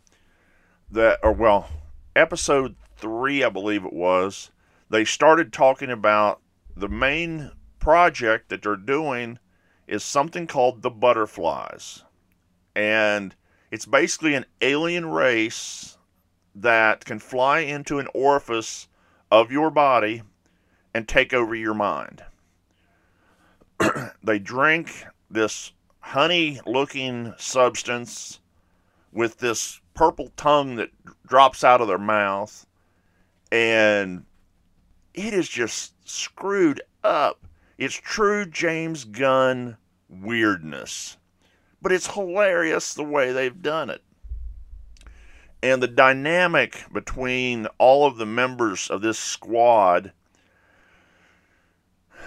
that, 0.91 1.19
or 1.23 1.31
well, 1.31 1.69
episode 2.15 2.75
three, 2.97 3.43
I 3.43 3.49
believe 3.49 3.85
it 3.85 3.93
was. 3.93 4.51
They 4.89 5.05
started 5.05 5.51
talking 5.51 5.89
about 5.89 6.41
the 6.75 6.89
main 6.89 7.51
project 7.85 8.49
that 8.49 8.63
they're 8.63 8.75
doing 8.75 9.37
is 9.85 10.03
something 10.03 10.47
called 10.47 10.81
the 10.81 10.89
butterflies. 10.89 12.01
And 12.75 13.35
it's 13.69 13.85
basically 13.85 14.33
an 14.33 14.47
alien 14.59 15.05
race 15.05 15.95
that 16.55 17.05
can 17.05 17.19
fly 17.19 17.59
into 17.59 17.99
an 17.99 18.07
orifice 18.11 18.87
of 19.29 19.51
your 19.51 19.69
body 19.69 20.23
and 20.95 21.07
take 21.07 21.31
over 21.31 21.53
your 21.53 21.75
mind. 21.75 22.23
they 24.23 24.39
drink 24.39 25.05
this 25.29 25.71
honey 25.99 26.59
looking 26.65 27.35
substance 27.37 28.39
with 29.11 29.37
this 29.37 29.79
purple 29.93 30.31
tongue 30.35 30.77
that 30.77 30.89
drops 31.27 31.63
out 31.63 31.81
of 31.81 31.87
their 31.87 31.99
mouth 31.99 32.65
and 33.51 34.25
it 35.13 35.35
is 35.35 35.47
just 35.47 35.93
screwed 36.09 36.81
up. 37.03 37.45
It's 37.77 37.95
true 37.95 38.45
James 38.45 39.03
Gunn 39.03 39.77
weirdness, 40.09 41.17
but 41.81 41.91
it's 41.91 42.13
hilarious 42.13 42.93
the 42.93 43.03
way 43.03 43.31
they've 43.31 43.61
done 43.61 43.89
it. 43.89 44.01
And 45.61 45.81
the 45.81 45.87
dynamic 45.87 46.85
between 46.93 47.67
all 47.77 48.05
of 48.05 48.17
the 48.17 48.25
members 48.25 48.89
of 48.89 49.01
this 49.01 49.17
squad 49.17 50.13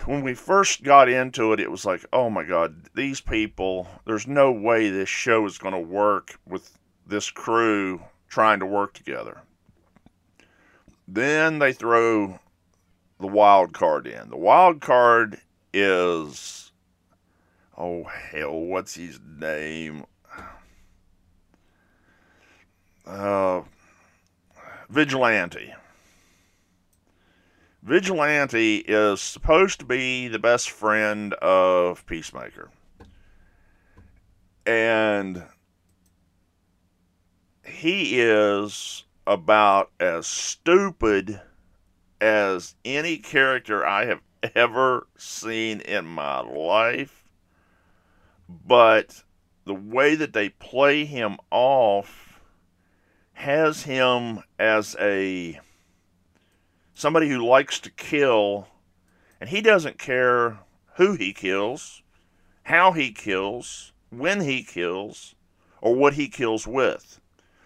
when 0.04 0.22
we 0.22 0.34
first 0.34 0.82
got 0.82 1.08
into 1.08 1.52
it, 1.52 1.60
it 1.60 1.70
was 1.70 1.84
like, 1.84 2.04
oh 2.12 2.30
my 2.30 2.42
God, 2.42 2.88
these 2.94 3.20
people, 3.20 3.88
there's 4.06 4.26
no 4.26 4.50
way 4.50 4.88
this 4.88 5.08
show 5.08 5.44
is 5.44 5.58
going 5.58 5.74
to 5.74 5.80
work 5.80 6.38
with 6.46 6.78
this 7.06 7.30
crew 7.30 8.02
trying 8.28 8.60
to 8.60 8.66
work 8.66 8.94
together. 8.94 9.42
Then 11.06 11.58
they 11.58 11.72
throw 11.72 12.38
the 13.20 13.26
wild 13.26 13.72
card 13.72 14.06
in. 14.06 14.30
The 14.30 14.36
wild 14.36 14.80
card 14.80 15.40
is, 15.72 16.72
oh 17.76 18.04
hell, 18.04 18.60
what's 18.60 18.94
his 18.94 19.18
name? 19.38 20.04
Uh, 23.06 23.62
Vigilante. 24.90 25.74
Vigilante 27.82 28.78
is 28.78 29.20
supposed 29.20 29.78
to 29.80 29.86
be 29.86 30.28
the 30.28 30.38
best 30.38 30.70
friend 30.70 31.32
of 31.34 32.04
Peacemaker. 32.06 32.70
And 34.66 35.44
he 37.64 38.20
is 38.20 39.04
about 39.26 39.90
as 40.00 40.26
stupid 40.26 41.40
as 42.20 42.74
any 42.84 43.18
character 43.18 43.86
I 43.86 44.06
have 44.06 44.20
ever 44.54 45.06
seen 45.16 45.80
in 45.80 46.06
my 46.06 46.40
life. 46.40 47.24
But 48.48 49.22
the 49.64 49.74
way 49.74 50.14
that 50.14 50.32
they 50.32 50.48
play 50.48 51.04
him 51.04 51.38
off 51.50 52.40
has 53.34 53.82
him 53.82 54.42
as 54.58 54.96
a 54.98 55.60
somebody 56.94 57.28
who 57.28 57.46
likes 57.46 57.78
to 57.80 57.90
kill, 57.90 58.68
and 59.40 59.50
he 59.50 59.60
doesn't 59.60 59.98
care 59.98 60.58
who 60.96 61.14
he 61.14 61.32
kills, 61.32 62.02
how 62.64 62.92
he 62.92 63.12
kills, 63.12 63.92
when 64.10 64.40
he 64.40 64.64
kills, 64.64 65.34
or 65.80 65.94
what 65.94 66.14
he 66.14 66.28
kills 66.28 66.66
with. 66.66 67.20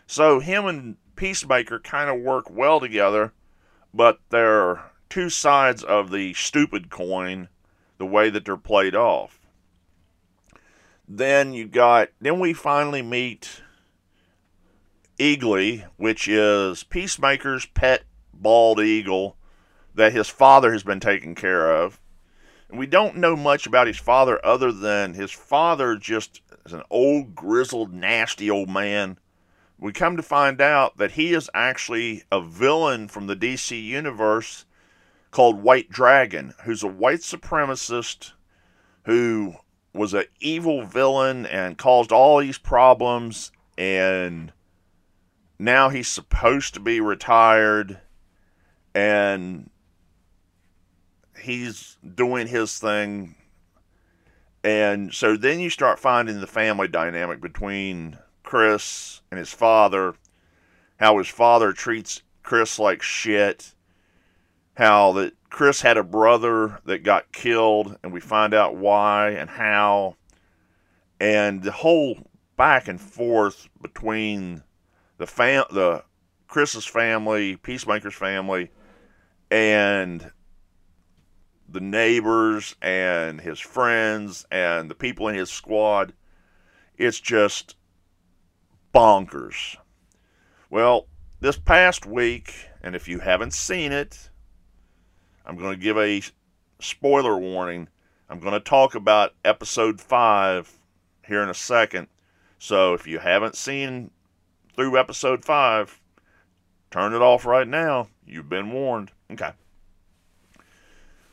So 0.06 0.40
him 0.40 0.66
and 0.66 0.96
Peacemaker 1.16 1.78
kind 1.80 2.10
of 2.10 2.20
work 2.20 2.50
well 2.50 2.80
together, 2.80 3.32
but 3.94 4.18
they're 4.30 4.82
two 5.08 5.28
sides 5.28 5.82
of 5.82 6.10
the 6.10 6.34
stupid 6.34 6.90
coin, 6.90 7.48
the 7.98 8.06
way 8.06 8.30
that 8.30 8.44
they're 8.44 8.56
played 8.56 8.94
off. 8.94 9.40
Then 11.06 11.52
you 11.52 11.66
got, 11.66 12.08
then 12.20 12.40
we 12.40 12.52
finally 12.52 13.02
meet 13.02 13.62
Eagly, 15.18 15.86
which 15.96 16.26
is 16.26 16.84
Peacemaker's 16.84 17.66
pet 17.66 18.04
bald 18.32 18.80
eagle 18.80 19.36
that 19.94 20.12
his 20.12 20.28
father 20.28 20.72
has 20.72 20.82
been 20.82 21.00
taking 21.00 21.34
care 21.34 21.70
of. 21.70 22.00
And 22.68 22.78
we 22.78 22.86
don't 22.86 23.16
know 23.16 23.36
much 23.36 23.66
about 23.66 23.86
his 23.86 23.98
father 23.98 24.44
other 24.44 24.72
than 24.72 25.12
his 25.12 25.30
father 25.30 25.96
just 25.96 26.40
is 26.64 26.72
an 26.72 26.82
old, 26.90 27.34
grizzled, 27.34 27.92
nasty 27.92 28.50
old 28.50 28.70
man. 28.70 29.18
We 29.82 29.92
come 29.92 30.16
to 30.16 30.22
find 30.22 30.60
out 30.60 30.98
that 30.98 31.10
he 31.12 31.34
is 31.34 31.50
actually 31.52 32.22
a 32.30 32.40
villain 32.40 33.08
from 33.08 33.26
the 33.26 33.34
DC 33.34 33.84
universe 33.84 34.64
called 35.32 35.60
White 35.60 35.90
Dragon, 35.90 36.54
who's 36.62 36.84
a 36.84 36.86
white 36.86 37.18
supremacist 37.18 38.30
who 39.06 39.56
was 39.92 40.14
an 40.14 40.26
evil 40.38 40.84
villain 40.84 41.46
and 41.46 41.76
caused 41.76 42.12
all 42.12 42.38
these 42.38 42.58
problems 42.58 43.50
and 43.76 44.52
now 45.58 45.88
he's 45.88 46.06
supposed 46.06 46.74
to 46.74 46.80
be 46.80 47.00
retired 47.00 47.98
and 48.94 49.68
he's 51.40 51.98
doing 52.14 52.46
his 52.46 52.78
thing. 52.78 53.34
And 54.62 55.12
so 55.12 55.36
then 55.36 55.58
you 55.58 55.70
start 55.70 55.98
finding 55.98 56.40
the 56.40 56.46
family 56.46 56.86
dynamic 56.86 57.40
between 57.40 58.16
Chris 58.52 59.22
and 59.30 59.38
his 59.38 59.50
father, 59.50 60.14
how 60.98 61.16
his 61.16 61.28
father 61.28 61.72
treats 61.72 62.20
Chris 62.42 62.78
like 62.78 63.00
shit, 63.00 63.74
how 64.76 65.12
that 65.12 65.32
Chris 65.48 65.80
had 65.80 65.96
a 65.96 66.04
brother 66.04 66.78
that 66.84 67.02
got 67.02 67.32
killed, 67.32 67.96
and 68.02 68.12
we 68.12 68.20
find 68.20 68.52
out 68.52 68.76
why 68.76 69.30
and 69.30 69.48
how, 69.48 70.16
and 71.18 71.62
the 71.62 71.72
whole 71.72 72.28
back 72.58 72.88
and 72.88 73.00
forth 73.00 73.70
between 73.80 74.62
the 75.16 75.26
fam 75.26 75.64
the 75.70 76.04
Chris's 76.46 76.84
family, 76.84 77.56
Peacemaker's 77.56 78.12
family, 78.12 78.70
and 79.50 80.30
the 81.70 81.80
neighbors 81.80 82.76
and 82.82 83.40
his 83.40 83.60
friends 83.60 84.44
and 84.50 84.90
the 84.90 84.94
people 84.94 85.26
in 85.28 85.36
his 85.36 85.50
squad. 85.50 86.12
It's 86.98 87.18
just 87.18 87.76
bonkers. 88.94 89.76
Well, 90.70 91.06
this 91.40 91.58
past 91.58 92.06
week, 92.06 92.54
and 92.82 92.94
if 92.94 93.08
you 93.08 93.18
haven't 93.18 93.52
seen 93.52 93.92
it, 93.92 94.30
I'm 95.44 95.56
going 95.56 95.72
to 95.72 95.82
give 95.82 95.98
a 95.98 96.22
spoiler 96.80 97.36
warning. 97.36 97.88
I'm 98.28 98.40
going 98.40 98.52
to 98.52 98.60
talk 98.60 98.94
about 98.94 99.34
episode 99.44 100.00
5 100.00 100.78
here 101.26 101.42
in 101.42 101.48
a 101.48 101.54
second. 101.54 102.08
So 102.58 102.94
if 102.94 103.06
you 103.06 103.18
haven't 103.18 103.56
seen 103.56 104.10
through 104.74 104.98
episode 104.98 105.44
5, 105.44 106.00
turn 106.90 107.12
it 107.12 107.22
off 107.22 107.44
right 107.44 107.66
now. 107.66 108.08
You've 108.26 108.48
been 108.48 108.70
warned. 108.70 109.10
Okay. 109.30 109.52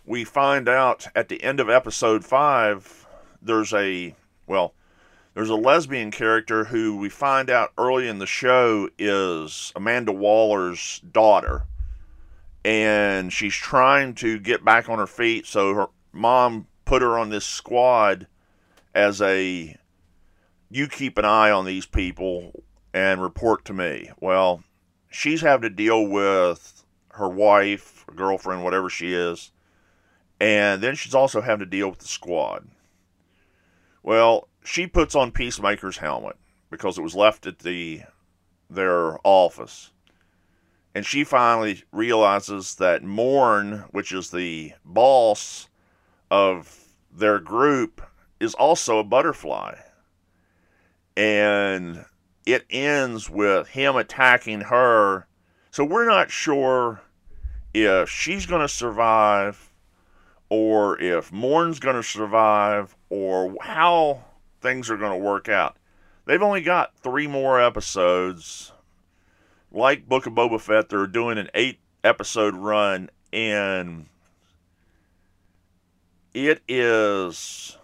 We 0.06 0.24
find 0.24 0.68
out 0.68 1.08
at 1.16 1.30
the 1.30 1.44
end 1.44 1.60
of 1.60 1.70
episode 1.70 2.26
five, 2.26 3.06
there's 3.42 3.74
a, 3.74 4.16
well, 4.48 4.74
there's 5.34 5.50
a 5.50 5.56
lesbian 5.56 6.12
character 6.12 6.66
who 6.66 6.98
we 6.98 7.10
find 7.10 7.50
out 7.50 7.72
early 7.78 8.08
in 8.08 8.20
the 8.20 8.26
show 8.26 8.90
is 8.98 9.72
Amanda 9.76 10.12
Waller's 10.12 11.02
daughter. 11.12 11.64
And 12.66 13.32
she's 13.32 13.56
trying 13.56 14.16
to 14.16 14.38
get 14.40 14.66
back 14.66 14.90
on 14.90 15.00
her 15.00 15.08
feet, 15.08 15.46
so 15.46 15.74
her 15.74 15.88
mom 16.12 16.68
put 16.84 17.02
her 17.02 17.18
on 17.18 17.30
this 17.30 17.46
squad 17.46 18.28
as 18.94 19.22
a 19.22 19.78
you 20.70 20.88
keep 20.88 21.18
an 21.18 21.26
eye 21.26 21.52
on 21.52 21.66
these 21.66 21.86
people 21.86 22.64
and 22.94 23.22
report 23.22 23.66
to 23.66 23.74
me. 23.74 24.12
Well, 24.20 24.64
she's 25.10 25.42
having 25.42 25.70
to 25.70 25.76
deal 25.76 26.06
with 26.06 26.84
her 27.14 27.30
wife, 27.30 28.06
or 28.08 28.14
girlfriend, 28.14 28.64
whatever 28.64 28.90
she 28.90 29.14
is, 29.14 29.52
and 30.40 30.82
then 30.82 30.96
she's 30.96 31.16
also 31.16 31.42
having 31.42 31.60
to 31.60 31.66
deal 31.66 31.90
with 31.90 32.00
the 32.00 32.08
squad. 32.08 32.68
Well, 34.04 34.48
she 34.70 34.86
puts 34.86 35.16
on 35.16 35.32
Peacemaker's 35.32 35.98
helmet 35.98 36.36
because 36.70 37.00
it 37.00 37.02
was 37.02 37.16
left 37.16 37.48
at 37.48 37.58
the 37.60 38.04
their 38.70 39.18
office. 39.24 39.90
And 40.94 41.04
she 41.04 41.24
finally 41.24 41.84
realizes 41.92 42.76
that 42.76 43.04
Murn, 43.04 43.86
which 43.90 44.12
is 44.12 44.30
the 44.30 44.74
boss 44.86 45.70
of 46.30 46.94
their 47.12 47.40
group, 47.40 48.00
is 48.40 48.54
also 48.54 49.00
a 49.00 49.04
butterfly. 49.04 49.76
And 51.18 52.06
it 52.46 52.68
ends 52.70 53.28
with 53.28 53.70
him 53.70 53.96
attacking 53.96 54.62
her. 54.62 55.26
So 55.72 55.84
we're 55.84 56.08
not 56.08 56.30
sure 56.30 57.02
if 57.74 58.08
she's 58.08 58.46
going 58.46 58.62
to 58.62 58.68
survive 58.68 59.74
or 60.48 61.02
if 61.02 61.32
Murn's 61.32 61.80
going 61.80 61.96
to 61.96 62.04
survive 62.04 62.96
or 63.10 63.56
how 63.62 64.26
things 64.62 64.90
are 64.90 64.98
going 64.98 65.12
to 65.12 65.26
work 65.26 65.50
out. 65.50 65.78
They've 66.26 66.42
only 66.42 66.62
got 66.62 66.96
three 66.98 67.28
more 67.28 67.60
episodes. 67.60 68.72
Like 69.72 70.08
Book 70.08 70.26
of 70.26 70.34
Boba 70.34 70.60
Fett, 70.60 70.90
they're 70.90 71.08
doing 71.08 71.38
an 71.38 71.50
eight 71.54 71.80
episode 72.04 72.56
run, 72.56 73.10
and 73.32 74.08
it 76.34 76.62
is 76.68 77.78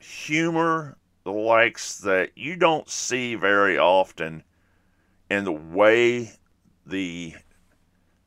humor 0.00 0.96
the 1.24 1.32
likes 1.32 1.98
that 1.98 2.30
you 2.36 2.56
don't 2.56 2.88
see 2.88 3.34
very 3.34 3.78
often 3.78 4.42
in 5.30 5.44
the 5.44 5.52
way 5.52 6.32
the 6.86 7.34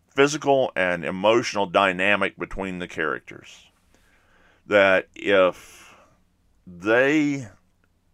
physical 0.09 0.71
and 0.75 1.03
emotional 1.03 1.65
dynamic 1.65 2.37
between 2.37 2.79
the 2.79 2.87
characters. 2.87 3.67
That 4.67 5.07
if 5.15 5.95
they 6.67 7.47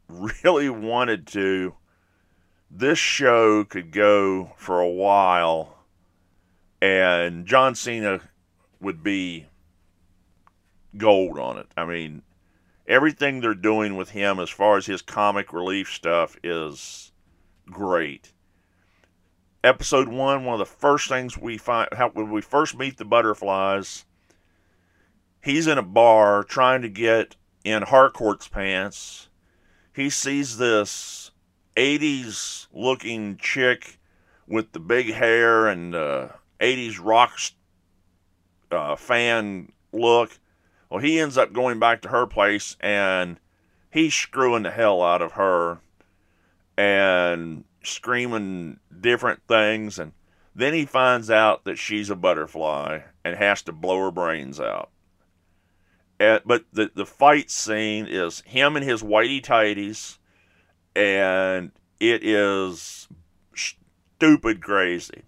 really 0.08 0.70
wanted 0.70 1.28
to, 1.28 1.76
this 2.70 3.00
show 3.00 3.64
could 3.64 3.92
go 3.92 4.54
for 4.58 4.80
a 4.80 4.90
while 4.90 5.78
and 6.82 7.46
John 7.46 7.76
Cena 7.76 8.22
would 8.80 9.04
be 9.04 9.48
gold 10.96 11.40
on 11.40 11.58
it. 11.58 11.68
I 11.76 11.86
mean, 11.86 12.24
everything 12.88 13.40
they're 13.40 13.54
doing 13.54 13.96
with 13.96 14.12
him 14.12 14.40
as 14.40 14.50
far 14.50 14.78
as 14.78 14.86
his 14.86 15.02
comic 15.02 15.52
relief 15.54 15.92
stuff 15.92 16.38
is 16.44 17.12
great. 17.66 18.34
Episode 19.64 20.08
one, 20.08 20.46
one 20.46 20.54
of 20.54 20.60
the 20.60 20.66
first 20.66 21.10
things 21.10 21.38
we 21.38 21.58
find 21.58 21.90
how, 21.94 22.10
when 22.10 22.30
we 22.30 22.42
first 22.42 22.78
meet 22.78 22.98
the 22.98 23.06
butterflies, 23.06 24.06
he's 25.44 25.68
in 25.68 25.78
a 25.78 25.84
bar 25.84 26.44
trying 26.44 26.82
to 26.84 26.90
get 26.90 27.36
in 27.64 27.84
Harcourt's 27.84 28.48
pants. 28.48 29.30
He 29.98 30.12
sees 30.12 30.60
this 30.60 31.32
80s 31.76 32.68
looking 32.72 33.36
chick 33.38 33.98
with 34.48 34.72
the 34.72 34.80
big 34.80 35.12
hair 35.12 35.68
and 35.68 35.96
uh, 35.96 36.28
80s 36.60 37.04
rock 37.04 37.40
uh, 38.70 38.96
fan 38.96 39.72
look 39.92 40.38
well, 40.88 41.00
he 41.00 41.20
ends 41.20 41.36
up 41.36 41.52
going 41.52 41.80
back 41.80 42.04
to 42.04 42.10
her 42.10 42.28
place 42.28 42.78
and 42.80 43.40
he's 43.90 44.14
screwing 44.14 44.62
the 44.62 44.72
hell 44.72 45.02
out 45.02 45.24
of 45.24 45.32
her 45.32 45.80
and 46.78 47.64
screaming 47.84 48.80
different 49.02 49.42
things. 49.48 49.98
And 49.98 50.12
then 50.56 50.76
he 50.76 50.86
finds 50.86 51.32
out 51.32 51.64
that 51.64 51.80
she's 51.80 52.12
a 52.12 52.16
butterfly 52.16 53.00
and 53.26 53.36
has 53.36 53.64
to 53.64 53.72
blow 53.72 54.00
her 54.06 54.12
brains 54.12 54.60
out. 54.60 54.92
And, 56.20 56.42
but 56.46 56.66
the, 56.74 56.92
the 56.94 57.06
fight 57.06 57.52
scene 57.52 58.08
is 58.08 58.42
him 58.42 58.76
and 58.76 58.84
his 58.84 59.04
whitey 59.04 59.42
tighties, 59.44 60.18
and 60.96 61.72
it 62.00 62.24
is 62.24 63.08
stupid 63.56 64.62
crazy. 64.62 65.24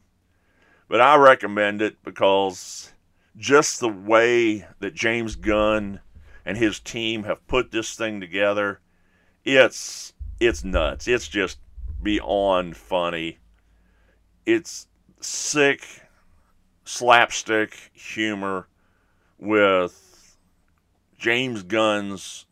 But 0.88 1.02
I 1.02 1.16
recommend 1.18 1.82
it 1.82 2.04
because 2.04 2.92
just 3.38 3.80
the 3.80 3.90
way 3.90 4.66
that 4.80 4.96
James 4.96 5.36
Gunn 5.36 6.00
and 6.44 6.58
his 6.58 6.80
team 6.80 7.24
have 7.24 7.46
put 7.48 7.72
this 7.72 7.96
thing 7.96 8.20
together, 8.20 8.80
it's 9.46 10.14
it's 10.40 10.64
nuts. 10.64 11.08
It's 11.08 11.28
just 11.28 11.60
beyond 12.02 12.76
funny. 12.76 13.38
It's 14.46 14.88
sick 15.22 15.86
slapstick 16.86 17.92
humor 17.94 18.68
with 19.38 20.09
James 21.20 21.64
Gunn's 21.64 22.46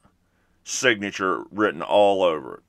signature 0.63 1.45
written 1.51 1.82
all 1.82 2.21
over 2.21 2.56
it. 2.56 2.63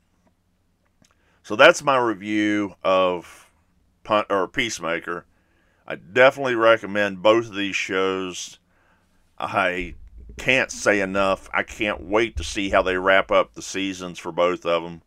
So 1.42 1.56
that's 1.56 1.82
my 1.82 1.98
review 1.98 2.76
of 2.84 3.50
Punt 4.04 4.28
or 4.30 4.46
Peacemaker. 4.46 5.26
I 5.87 5.96
definitely 5.96 6.54
recommend 6.54 7.22
both 7.22 7.46
of 7.46 7.56
these 7.56 7.74
shows. 7.74 8.61
I 9.38 9.96
can't 10.37 10.70
say 10.70 11.00
enough. 11.00 11.50
I 11.52 11.64
can't 11.64 12.02
wait 12.02 12.37
to 12.37 12.44
see 12.44 12.70
how 12.70 12.82
they 12.82 12.96
wrap 12.96 13.32
up 13.32 13.54
the 13.54 13.62
seasons 13.62 14.20
for 14.20 14.30
both 14.30 14.64
of 14.64 14.84
them. 14.84 15.02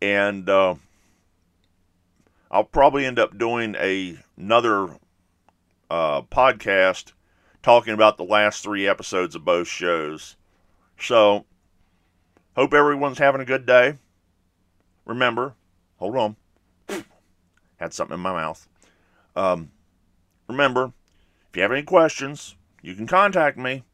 And 0.00 0.48
uh, 0.48 0.76
I'll 2.50 2.64
probably 2.64 3.04
end 3.04 3.18
up 3.18 3.36
doing 3.36 3.74
a, 3.76 4.18
another 4.36 4.90
uh, 5.90 6.22
podcast 6.22 7.12
talking 7.62 7.94
about 7.94 8.16
the 8.16 8.24
last 8.24 8.62
three 8.62 8.86
episodes 8.86 9.34
of 9.34 9.44
both 9.44 9.68
shows. 9.68 10.36
So, 10.98 11.46
hope 12.56 12.74
everyone's 12.74 13.18
having 13.18 13.40
a 13.40 13.46
good 13.46 13.66
day. 13.66 13.98
Remember, 15.04 15.54
hold 15.96 16.16
on. 16.16 16.36
Had 17.76 17.92
something 17.92 18.14
in 18.14 18.20
my 18.20 18.32
mouth. 18.32 18.68
Um, 19.34 19.70
Remember, 20.52 20.92
if 21.48 21.56
you 21.56 21.62
have 21.62 21.72
any 21.72 21.82
questions, 21.82 22.56
you 22.82 22.94
can 22.94 23.06
contact 23.06 23.56
me. 23.56 23.84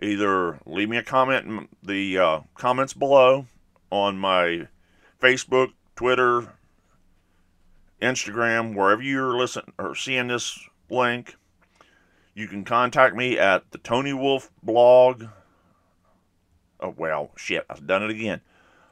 Either 0.00 0.58
leave 0.64 0.88
me 0.88 0.96
a 0.96 1.02
comment 1.02 1.46
in 1.46 1.68
the 1.82 2.18
uh, 2.18 2.40
comments 2.54 2.94
below 2.94 3.46
on 3.90 4.16
my 4.16 4.68
Facebook, 5.20 5.72
Twitter, 5.94 6.54
Instagram, 8.00 8.74
wherever 8.74 9.02
you're 9.02 9.36
listening 9.36 9.74
or 9.78 9.94
seeing 9.94 10.28
this 10.28 10.58
link. 10.88 11.36
You 12.34 12.48
can 12.48 12.64
contact 12.64 13.14
me 13.14 13.38
at 13.38 13.70
the 13.70 13.78
Tony 13.78 14.12
Wolfe 14.12 14.50
blog. 14.62 15.26
Oh 16.80 16.94
well, 16.96 17.30
shit, 17.36 17.66
I've 17.68 17.86
done 17.86 18.02
it 18.02 18.10
again. 18.10 18.40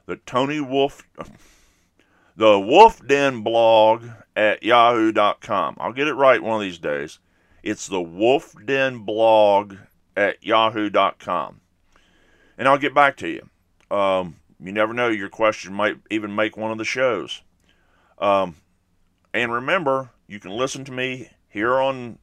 The 0.05 0.17
Tony 0.17 0.59
Wolfe, 0.59 1.07
the 2.35 2.59
Wolfe 2.59 3.05
Den 3.05 3.41
blog 3.41 4.05
at 4.35 4.63
yahoo.com. 4.63 5.77
I'll 5.79 5.93
get 5.93 6.07
it 6.07 6.13
right 6.13 6.41
one 6.41 6.55
of 6.55 6.61
these 6.61 6.79
days. 6.79 7.19
It's 7.63 7.87
the 7.87 8.01
Wolfe 8.01 8.55
Den 8.65 8.99
blog 8.99 9.75
at 10.15 10.43
yahoo.com. 10.43 11.61
And 12.57 12.67
I'll 12.67 12.77
get 12.77 12.93
back 12.93 13.17
to 13.17 13.27
you. 13.27 13.49
Um, 13.95 14.37
you 14.59 14.71
never 14.71 14.93
know, 14.93 15.09
your 15.09 15.29
question 15.29 15.73
might 15.73 15.97
even 16.09 16.35
make 16.35 16.55
one 16.55 16.71
of 16.71 16.77
the 16.77 16.85
shows. 16.85 17.41
Um, 18.19 18.55
and 19.33 19.51
remember, 19.51 20.11
you 20.27 20.39
can 20.39 20.51
listen 20.51 20.85
to 20.85 20.91
me 20.91 21.29
here 21.49 21.79
on 21.79 22.19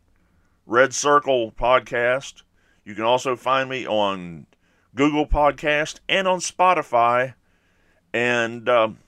Red 0.69 0.95
Circle 0.95 1.51
Podcast. 1.51 2.43
You 2.85 2.95
can 2.95 3.03
also 3.03 3.35
find 3.35 3.69
me 3.69 3.89
on 3.89 4.47
Google 4.95 5.27
Podcast 5.27 5.99
and 6.09 6.29
on 6.29 6.39
Spotify. 6.39 7.35
And. 8.15 8.69
Um, 8.69 8.99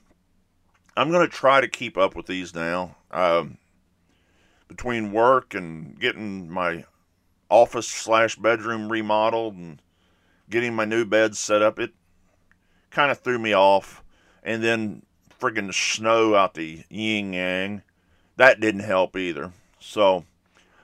I'm 0.95 1.09
going 1.09 1.25
to 1.25 1.33
try 1.33 1.61
to 1.61 1.67
keep 1.67 1.97
up 1.97 2.15
with 2.15 2.25
these 2.25 2.53
now. 2.53 2.97
Um, 3.11 3.57
between 4.67 5.11
work 5.11 5.53
and 5.53 5.99
getting 5.99 6.49
my 6.49 6.85
office 7.49 7.87
slash 7.87 8.35
bedroom 8.35 8.91
remodeled 8.91 9.55
and 9.55 9.81
getting 10.49 10.73
my 10.73 10.85
new 10.85 11.05
bed 11.05 11.35
set 11.35 11.61
up, 11.61 11.79
it 11.79 11.91
kind 12.89 13.11
of 13.11 13.19
threw 13.19 13.39
me 13.39 13.55
off. 13.55 14.03
And 14.43 14.63
then 14.63 15.03
friggin' 15.39 15.73
snow 15.73 16.35
out 16.35 16.55
the 16.55 16.83
yin 16.89 17.33
yang, 17.33 17.81
that 18.37 18.59
didn't 18.59 18.81
help 18.81 19.15
either. 19.15 19.53
So, 19.79 20.25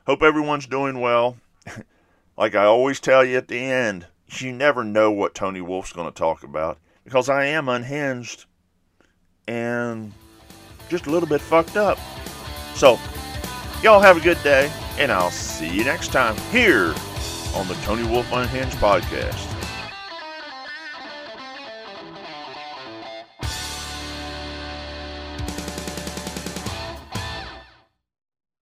hope 0.07 0.23
everyone's 0.23 0.65
doing 0.65 0.99
well. 1.01 1.37
like 2.37 2.55
I 2.55 2.63
always 2.63 2.99
tell 2.99 3.23
you 3.23 3.37
at 3.37 3.49
the 3.49 3.59
end, 3.59 4.07
you 4.29 4.51
never 4.53 4.83
know 4.83 5.11
what 5.11 5.35
Tony 5.35 5.61
Wolfe's 5.61 5.93
going 5.93 6.11
to 6.11 6.17
talk 6.17 6.43
about 6.43 6.79
because 7.03 7.29
I 7.29 7.45
am 7.45 7.69
unhinged 7.69 8.45
and 9.47 10.13
just 10.89 11.05
a 11.05 11.09
little 11.09 11.27
bit 11.29 11.41
fucked 11.41 11.75
up. 11.75 11.99
So, 12.73 12.97
y'all 13.83 13.99
have 13.99 14.17
a 14.17 14.21
good 14.21 14.41
day, 14.43 14.71
and 14.97 15.11
I'll 15.11 15.31
see 15.31 15.69
you 15.69 15.83
next 15.83 16.11
time 16.11 16.37
here 16.51 16.93
on 17.53 17.67
the 17.67 17.77
Tony 17.83 18.07
Wolfe 18.07 18.31
Unhinged 18.31 18.77
podcast. 18.77 19.56